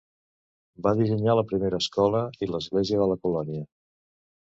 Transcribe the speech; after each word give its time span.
Va 0.87 0.93
dissenyar 1.01 1.35
la 1.41 1.45
primera 1.53 1.81
escola 1.87 2.25
i 2.47 2.51
l'església 2.53 3.01
de 3.05 3.11
la 3.15 3.23
colònia. 3.27 3.73